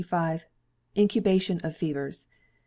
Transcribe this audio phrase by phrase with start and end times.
[0.97, 2.25] Incubation of Fevers.